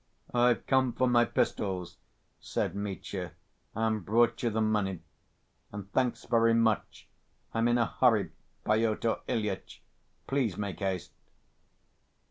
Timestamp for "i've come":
0.33-0.93